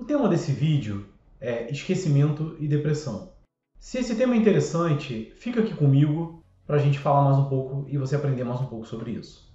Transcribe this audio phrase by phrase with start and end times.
[0.00, 1.04] O tema desse vídeo
[1.38, 3.32] é esquecimento e depressão.
[3.78, 7.84] Se esse tema é interessante, fica aqui comigo para a gente falar mais um pouco
[7.86, 9.46] e você aprender mais um pouco sobre isso.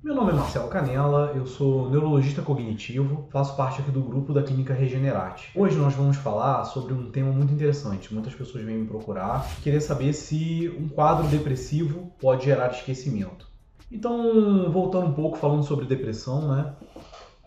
[0.00, 4.44] Meu nome é Marcelo Canela, eu sou neurologista cognitivo, faço parte aqui do grupo da
[4.44, 5.50] Clínica Regenerate.
[5.52, 8.14] Hoje nós vamos falar sobre um tema muito interessante.
[8.14, 13.47] Muitas pessoas vêm me procurar, querer saber se um quadro depressivo pode gerar esquecimento.
[13.90, 16.74] Então, voltando um pouco, falando sobre depressão, né?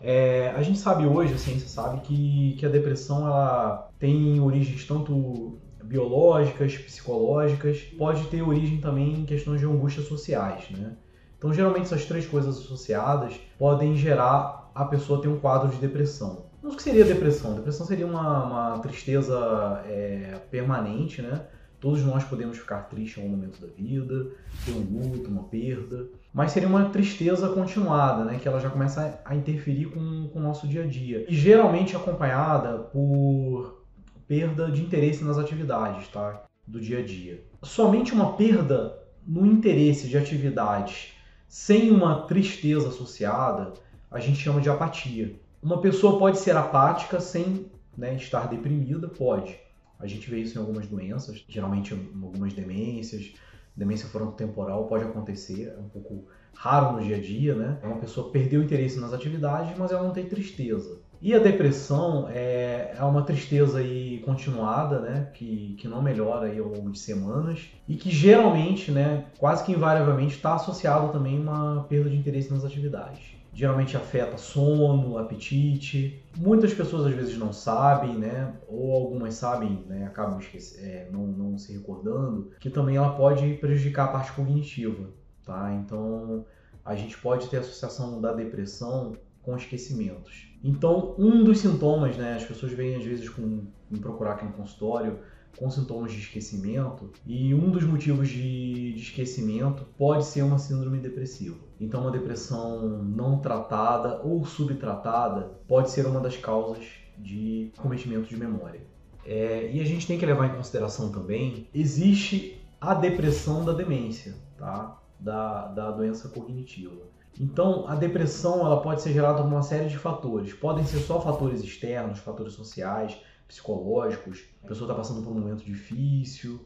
[0.00, 4.84] É, a gente sabe hoje, a ciência sabe que, que a depressão ela tem origens
[4.84, 10.96] tanto biológicas, psicológicas, pode ter origem também em questões de angústias sociais, né?
[11.38, 16.46] Então, geralmente essas três coisas associadas podem gerar a pessoa ter um quadro de depressão.
[16.62, 17.54] Mas o que seria depressão?
[17.54, 21.44] Depressão seria uma, uma tristeza é, permanente, né?
[21.82, 24.30] Todos nós podemos ficar tristes em algum momento da vida,
[24.64, 28.38] ter um luto, uma perda, mas seria uma tristeza continuada, né?
[28.38, 31.26] Que ela já começa a interferir com, com o nosso dia a dia.
[31.28, 33.82] E geralmente acompanhada por
[34.28, 36.44] perda de interesse nas atividades, tá?
[36.64, 37.42] Do dia a dia.
[37.64, 41.14] Somente uma perda no interesse de atividades
[41.48, 43.74] sem uma tristeza associada,
[44.08, 45.34] a gente chama de apatia.
[45.60, 47.66] Uma pessoa pode ser apática sem
[47.98, 49.08] né, estar deprimida?
[49.08, 49.58] Pode.
[50.02, 53.32] A gente vê isso em algumas doenças, geralmente em algumas demências.
[53.74, 57.78] Demência frontotemporal pode acontecer, é um pouco raro no dia a dia, né?
[57.82, 61.00] Uma pessoa perdeu interesse nas atividades, mas ela não tem tristeza.
[61.22, 65.30] E a depressão é, é uma tristeza aí continuada, né?
[65.32, 69.72] Que, que não melhora aí ao longo de semanas e que geralmente, né, quase que
[69.72, 76.24] invariavelmente está associado também a uma perda de interesse nas atividades geralmente afeta sono, apetite.
[76.36, 78.54] Muitas pessoas às vezes não sabem, né?
[78.66, 80.06] Ou algumas sabem, né?
[80.06, 80.40] Acabam
[80.78, 85.10] é, não, não se recordando, que também ela pode prejudicar a parte cognitiva,
[85.44, 85.72] tá?
[85.74, 86.44] Então
[86.84, 90.52] a gente pode ter associação da depressão com esquecimentos.
[90.64, 94.52] Então, um dos sintomas, né, as pessoas vêm às vezes com, me procurar aqui no
[94.52, 95.18] consultório
[95.56, 100.98] com sintomas de esquecimento, e um dos motivos de, de esquecimento pode ser uma síndrome
[100.98, 101.56] depressiva.
[101.82, 106.86] Então, uma depressão não tratada ou subtratada pode ser uma das causas
[107.18, 108.80] de cometimento de memória.
[109.26, 114.34] É, e a gente tem que levar em consideração também, existe a depressão da demência,
[114.56, 114.96] tá?
[115.18, 117.02] da, da doença cognitiva.
[117.40, 120.52] Então, a depressão ela pode ser gerada por uma série de fatores.
[120.52, 123.18] Podem ser só fatores externos, fatores sociais,
[123.48, 124.44] psicológicos.
[124.62, 126.60] A pessoa está passando por um momento difícil,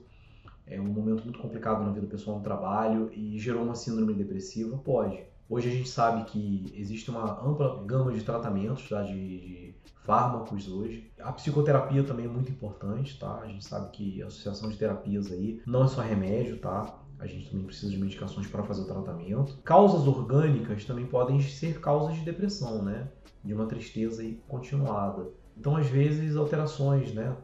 [0.66, 4.76] é um momento muito complicado na vida pessoal no trabalho e gerou uma síndrome depressiva.
[4.78, 5.22] Pode.
[5.48, 9.02] Hoje a gente sabe que existe uma ampla gama de tratamentos, tá?
[9.02, 11.08] de, de fármacos hoje.
[11.20, 13.40] A psicoterapia também é muito importante, tá?
[13.40, 17.00] A gente sabe que a associação de terapias aí não é só remédio, tá?
[17.18, 19.56] A gente também precisa de medicações para fazer o tratamento.
[19.64, 23.08] Causas orgânicas também podem ser causas de depressão, né?
[23.44, 25.30] De uma tristeza aí continuada.
[25.56, 27.36] Então, às vezes, alterações, né?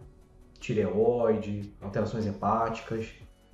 [0.63, 3.09] Tireoide, alterações hepáticas.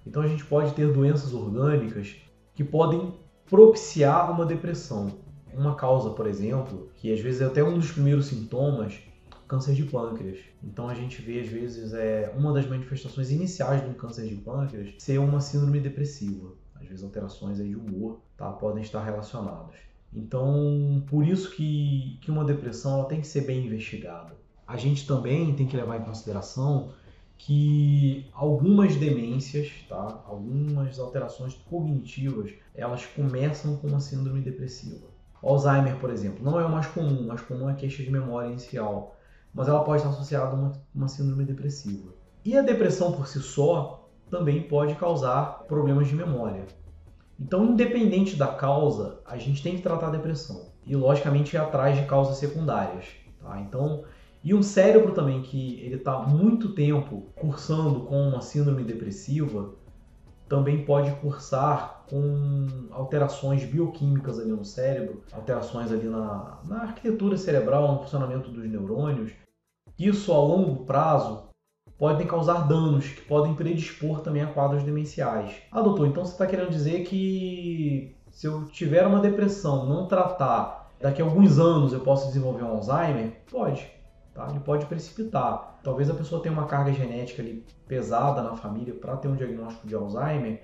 [0.06, 2.16] Então, a gente pode ter doenças orgânicas
[2.54, 3.14] que podem
[3.48, 5.12] propiciar uma depressão.
[5.52, 9.00] Uma causa, por exemplo, que às vezes é até um dos primeiros sintomas,
[9.48, 10.38] câncer de pâncreas.
[10.62, 14.36] Então a gente vê às vezes é uma das manifestações iniciais de um câncer de
[14.36, 16.52] pâncreas ser uma síndrome depressiva.
[16.74, 19.76] Às vezes alterações aí de humor tá, podem estar relacionadas.
[20.12, 24.36] Então, por isso que, que uma depressão ela tem que ser bem investigada.
[24.66, 26.90] A gente também tem que levar em consideração
[27.38, 30.22] que algumas demências, tá?
[30.26, 35.06] algumas alterações cognitivas, elas começam com uma síndrome depressiva.
[35.42, 39.16] Alzheimer, por exemplo, não é o mais comum, mais comum é queixa de memória inicial,
[39.54, 42.12] mas ela pode estar associada a uma, uma síndrome depressiva.
[42.44, 46.66] E a depressão por si só também pode causar problemas de memória.
[47.38, 50.72] Então, independente da causa, a gente tem que tratar a depressão.
[50.84, 53.06] E, logicamente, ir atrás de causas secundárias.
[53.40, 53.60] Tá?
[53.60, 54.04] Então,
[54.42, 59.74] e um cérebro também que ele está muito tempo cursando com uma síndrome depressiva,
[60.48, 67.92] também pode cursar com alterações bioquímicas ali no cérebro, alterações ali na, na arquitetura cerebral,
[67.92, 69.32] no funcionamento dos neurônios.
[69.98, 71.48] Isso a longo prazo
[71.98, 75.54] podem causar danos que podem predispor também a quadros demenciais.
[75.70, 80.92] Ah, doutor, então você está querendo dizer que se eu tiver uma depressão, não tratar,
[81.00, 83.32] daqui a alguns anos eu posso desenvolver um Alzheimer?
[83.50, 83.97] Pode.
[84.38, 84.46] Tá?
[84.50, 85.80] Ele pode precipitar.
[85.82, 89.88] Talvez a pessoa tenha uma carga genética ali pesada na família para ter um diagnóstico
[89.88, 90.62] de Alzheimer.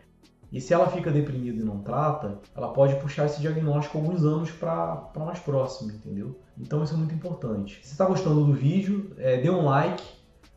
[0.53, 4.53] E se ela fica deprimida e não trata, ela pode puxar esse diagnóstico alguns anos
[4.53, 6.39] para mais próximo, entendeu?
[6.57, 7.81] Então isso é muito importante.
[7.83, 10.05] Se está gostando do vídeo, é, dê um like,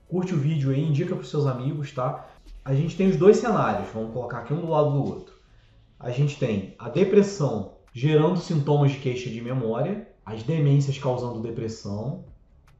[0.07, 2.27] curte o vídeo aí, indica para os seus amigos, tá?
[2.63, 5.33] A gente tem os dois cenários, vamos colocar aqui um do lado do outro.
[5.99, 12.25] A gente tem a depressão gerando sintomas de queixa de memória, as demências causando depressão,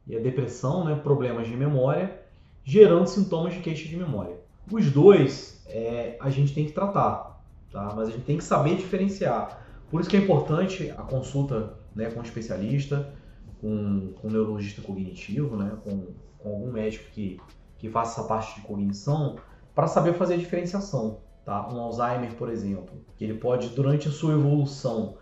[0.08, 2.20] e a depressão, né, problemas de memória,
[2.64, 4.36] gerando sintomas de queixa de memória.
[4.70, 7.92] Os dois é, a gente tem que tratar, tá?
[7.94, 9.64] mas a gente tem que saber diferenciar.
[9.90, 13.12] Por isso que é importante a consulta né, com um especialista,
[13.60, 16.06] com, com um neurologista cognitivo, né, com,
[16.38, 17.40] com algum médico que,
[17.78, 19.36] que faça essa parte de cognição,
[19.74, 21.20] para saber fazer a diferenciação.
[21.44, 21.68] Tá?
[21.72, 25.16] Um Alzheimer, por exemplo, que ele pode, durante a sua evolução,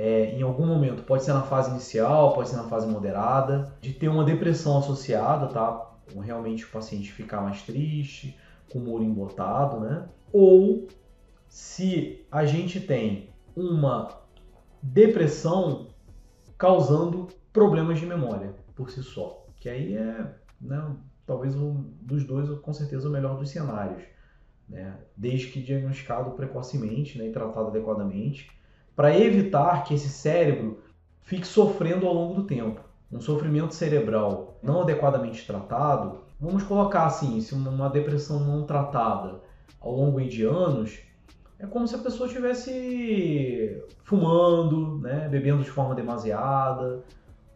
[0.00, 3.92] é, em algum momento, pode ser na fase inicial, pode ser na fase moderada, de
[3.92, 5.90] ter uma depressão associada, tá?
[6.22, 8.38] realmente o paciente ficar mais triste,
[8.70, 10.08] com o humor embotado, né?
[10.32, 10.86] Ou
[11.48, 14.20] se a gente tem uma
[14.80, 15.88] depressão
[16.56, 20.94] causando problemas de memória por si só, que aí é, né,
[21.26, 24.04] talvez um dos dois, com certeza, o melhor dos cenários,
[24.68, 24.96] né?
[25.16, 28.56] Desde que diagnosticado precocemente né, e tratado adequadamente,
[28.98, 30.80] para evitar que esse cérebro
[31.20, 32.80] fique sofrendo ao longo do tempo
[33.12, 39.40] um sofrimento cerebral não adequadamente tratado, vamos colocar assim, se uma depressão não tratada
[39.80, 40.98] ao longo de anos,
[41.60, 47.04] é como se a pessoa estivesse fumando, né, bebendo de forma demasiada,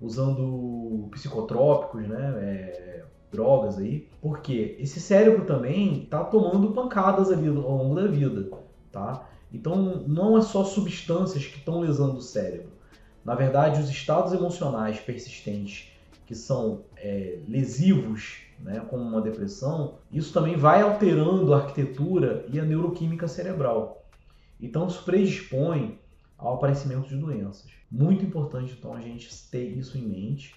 [0.01, 7.55] usando psicotrópicos, né, é, drogas aí, porque esse cérebro também está tomando pancadas ali ao
[7.55, 8.49] longo da vida,
[8.93, 9.32] tá?
[9.53, 12.73] Então não é só substâncias que estão lesando o cérebro.
[13.25, 15.93] Na verdade, os estados emocionais persistentes
[16.27, 22.59] que são é, lesivos, né, como uma depressão, isso também vai alterando a arquitetura e
[22.59, 24.07] a neuroquímica cerebral.
[24.61, 25.99] Então, isso predispõe
[26.39, 27.71] ao aparecimento de doenças.
[27.91, 30.55] Muito importante, então, a gente ter isso em mente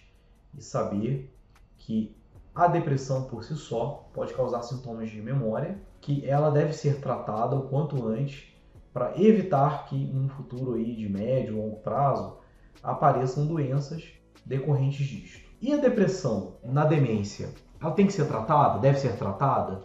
[0.57, 1.35] e saber
[1.77, 2.15] que
[2.53, 7.55] a depressão por si só pode causar sintomas de memória, que ela deve ser tratada
[7.55, 8.54] o quanto antes
[8.95, 12.37] para evitar que em um futuro aí de médio ou longo prazo
[12.81, 14.05] apareçam doenças
[14.45, 15.45] decorrentes disto.
[15.61, 17.49] E a depressão na demência?
[17.81, 18.79] Ela tem que ser tratada?
[18.79, 19.81] Deve ser tratada?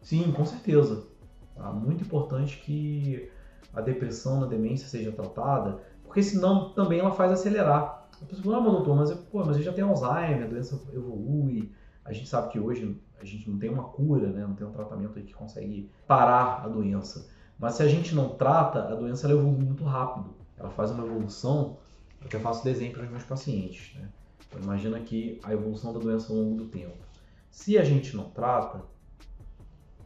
[0.00, 1.08] Sim, com certeza.
[1.56, 1.72] Tá?
[1.72, 3.28] Muito importante que
[3.74, 8.08] a depressão na demência seja tratada, porque senão também ela faz acelerar.
[8.22, 11.72] A pessoa fala, ah, doutor, mas, pô, mas já tenho Alzheimer, a doença evolui.
[12.04, 14.46] A gente sabe que hoje a gente não tem uma cura, né?
[14.46, 17.28] não tem um tratamento que consegue parar a doença.
[17.62, 20.34] Mas se a gente não trata, a doença ela evolui muito rápido.
[20.58, 21.78] Ela faz uma evolução
[22.20, 23.94] é eu faço desenho para os meus pacientes.
[23.94, 24.08] Né?
[24.48, 26.96] Então, imagina aqui a evolução da doença ao longo do tempo.
[27.52, 28.82] Se a gente não trata,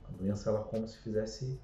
[0.06, 1.58] a doença ela é como se fizesse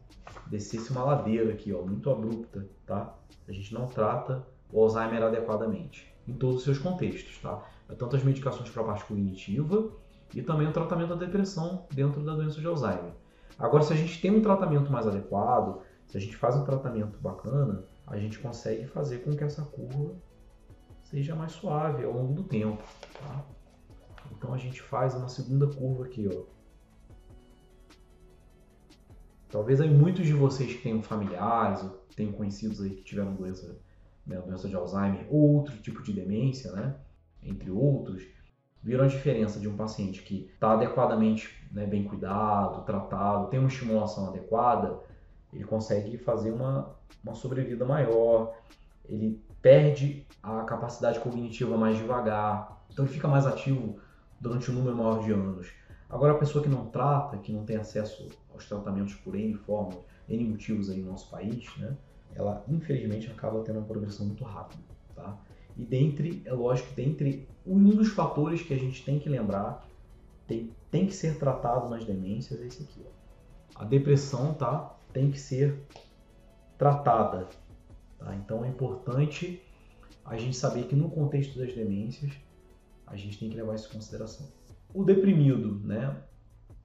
[0.47, 3.15] descesse uma ladeira aqui, ó, muito abrupta, tá?
[3.47, 7.63] A gente não trata o Alzheimer adequadamente em todos os seus contextos, tá?
[7.99, 9.91] Tanto as medicações para a parte cognitiva
[10.35, 13.13] e também o tratamento da depressão dentro da doença de Alzheimer.
[13.59, 17.19] Agora, se a gente tem um tratamento mais adequado, se a gente faz um tratamento
[17.21, 20.15] bacana, a gente consegue fazer com que essa curva
[21.05, 22.83] seja mais suave ao longo do tempo.
[23.19, 23.45] Tá?
[24.31, 26.45] Então a gente faz uma segunda curva aqui, ó.
[29.51, 33.79] Talvez aí muitos de vocês que tenham familiares ou tenham conhecidos aí que tiveram doença,
[34.27, 36.97] né, doença de Alzheimer ou outro tipo de demência, né,
[37.43, 38.23] entre outros,
[38.83, 43.69] viram a diferença de um paciente que está adequadamente né, bem cuidado, tratado, tem uma
[43.69, 44.99] estimulação adequada,
[45.53, 48.55] ele consegue fazer uma, uma sobrevida maior,
[49.09, 53.99] ele perde a capacidade cognitiva mais devagar, então ele fica mais ativo
[54.41, 55.71] durante um número maior de anos.
[56.11, 59.99] Agora, a pessoa que não trata, que não tem acesso aos tratamentos por N formas,
[60.29, 61.97] N motivos aí no nosso país, né,
[62.35, 64.83] ela infelizmente acaba tendo uma progressão muito rápida.
[65.15, 65.37] Tá?
[65.77, 69.87] E dentre, é lógico dentre um dos fatores que a gente tem que lembrar,
[70.47, 73.03] tem, tem que ser tratado nas demências, é esse aqui.
[73.07, 73.83] Ó.
[73.83, 75.79] A depressão tá, tem que ser
[76.77, 77.49] tratada
[78.23, 78.35] Tá?
[78.37, 79.61] Então é importante
[80.25, 82.33] a gente saber que no contexto das demências
[83.07, 84.49] a gente tem que levar isso em consideração.
[84.95, 86.17] O deprimido, né?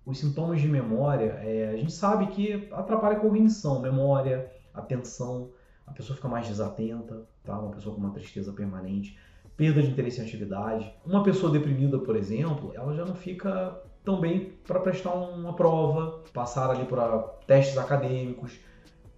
[0.05, 5.51] Os sintomas de memória, é, a gente sabe que atrapalha a cognição, memória, atenção,
[5.87, 7.57] a pessoa fica mais desatenta, tá?
[7.57, 9.17] Uma pessoa com uma tristeza permanente,
[9.55, 10.93] perda de interesse em atividade.
[11.03, 16.23] Uma pessoa deprimida, por exemplo, ela já não fica tão bem para prestar uma prova,
[16.33, 17.17] passar ali para
[17.47, 18.59] testes acadêmicos,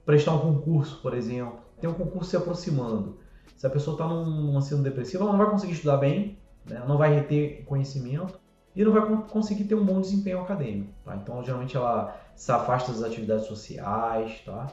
[0.05, 3.17] prestar um concurso, por exemplo tem um concurso se aproximando.
[3.55, 6.83] Se a pessoa está numa síndrome depressiva, ela não vai conseguir estudar bem, né?
[6.87, 8.39] não vai reter conhecimento
[8.75, 10.93] e não vai conseguir ter um bom desempenho acadêmico.
[11.03, 11.15] Tá?
[11.15, 14.41] Então, geralmente, ela se afasta das atividades sociais.
[14.45, 14.67] Tá?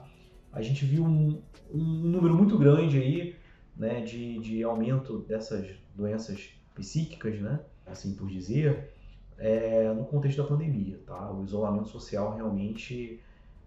[0.53, 3.37] A gente viu um, um número muito grande aí
[3.76, 8.91] né, de, de aumento dessas doenças psíquicas, né, assim por dizer,
[9.38, 10.99] é, no contexto da pandemia.
[11.07, 11.31] Tá?
[11.31, 13.21] O isolamento social realmente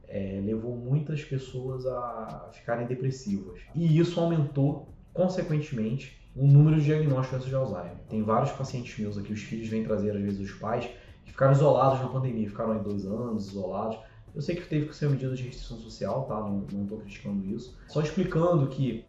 [0.07, 3.61] é, levou muitas pessoas a ficarem depressivas.
[3.75, 7.97] E isso aumentou, consequentemente, o número de diagnósticos de Alzheimer.
[8.09, 10.85] Tem vários pacientes meus aqui, os filhos vêm trazer às vezes os pais,
[11.25, 13.97] que ficaram isolados na pandemia, ficaram aí dois anos isolados.
[14.33, 16.39] Eu sei que teve que ser medida de restrição social, tá?
[16.39, 17.77] Não estou criticando isso.
[17.87, 19.05] Só explicando que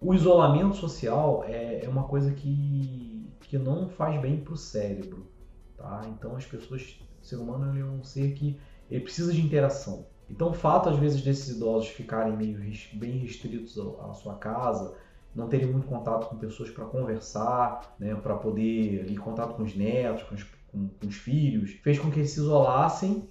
[0.00, 5.28] o isolamento social é, é uma coisa que, que não faz bem para o cérebro,
[5.76, 6.02] tá?
[6.08, 8.58] Então as pessoas, o ser humano é um ser que
[8.90, 10.06] ele precisa de interação.
[10.28, 12.58] Então o fato às vezes desses idosos ficarem meio
[12.94, 14.96] bem restritos à sua casa,
[15.34, 19.74] não terem muito contato com pessoas para conversar, né, para poder ali contato com os
[19.74, 23.28] netos, com os, com, com os filhos, fez com que eles se isolassem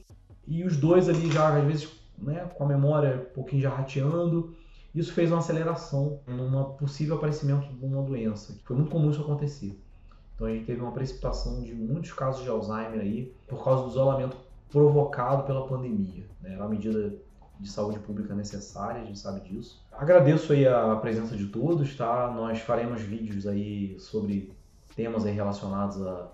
[0.52, 4.54] e os dois ali já às vezes né, com a memória um pouquinho já rateando
[4.94, 9.80] isso fez uma aceleração num possível aparecimento de uma doença, foi muito comum isso acontecer.
[10.36, 13.90] Então a gente teve uma precipitação de muitos casos de Alzheimer aí por causa do
[13.90, 14.36] isolamento
[14.70, 16.26] provocado pela pandemia.
[16.42, 16.54] Né?
[16.54, 17.14] Era uma medida
[17.60, 19.82] de saúde pública necessária, a gente sabe disso.
[19.94, 22.32] Agradeço aí a presença de todos, tá?
[22.36, 24.52] Nós faremos vídeos aí sobre
[24.96, 26.28] temas aí relacionados à,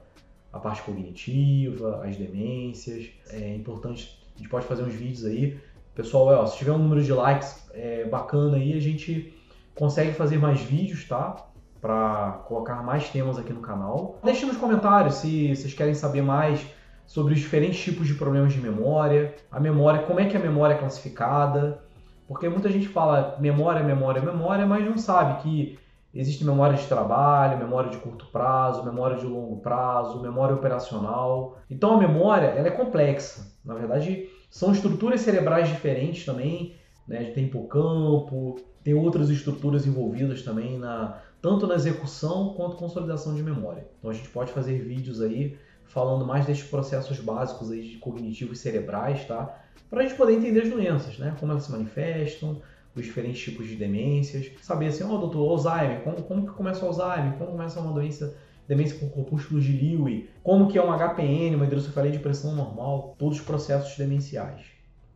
[0.58, 3.10] à parte cognitiva, às demências.
[3.30, 5.58] É importante, a gente pode fazer uns vídeos aí
[5.98, 9.34] Pessoal, ó, se tiver um número de likes é, bacana aí, a gente
[9.74, 11.36] consegue fazer mais vídeos, tá?
[11.82, 14.20] Para colocar mais temas aqui no canal.
[14.24, 16.64] Deixe nos comentários se vocês querem saber mais
[17.08, 20.76] sobre os diferentes tipos de problemas de memória, a memória, como é que a memória
[20.76, 21.82] é classificada,
[22.28, 25.80] porque muita gente fala memória, memória, memória, mas não sabe que
[26.20, 31.60] existe memória de trabalho, memória de curto prazo, memória de longo prazo, memória operacional.
[31.70, 33.56] Então a memória ela é complexa.
[33.64, 36.76] Na verdade, são estruturas cerebrais diferentes também,
[37.08, 37.32] né?
[37.32, 43.88] Tem hipocampo, tem outras estruturas envolvidas também na tanto na execução quanto consolidação de memória.
[44.00, 49.26] Então a gente pode fazer vídeos aí falando mais desses processos básicos aí cognitivos cerebrais,
[49.26, 49.62] tá?
[49.90, 51.36] Para a gente poder entender as doenças, né?
[51.40, 52.62] Como elas se manifestam,
[53.00, 56.84] os diferentes tipos de demências, saber assim, ó, oh, doutor, Alzheimer, como, como que começa
[56.86, 58.36] o Alzheimer, como começa uma doença
[58.68, 63.16] demência com corpúsculos de Lewy, como que é um HPN, uma hidrocefalia de pressão normal,
[63.18, 64.66] todos os processos demenciais.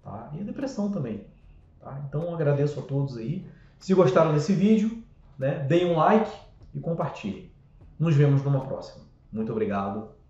[0.02, 0.32] Tá?
[0.34, 1.26] E a depressão também.
[1.80, 2.02] Tá?
[2.08, 3.46] Então agradeço a todos aí.
[3.78, 5.04] Se gostaram desse vídeo,
[5.38, 6.32] né, deem um like
[6.74, 7.52] e compartilhem.
[8.00, 9.04] Nos vemos numa próxima.
[9.32, 10.12] Muito obrigado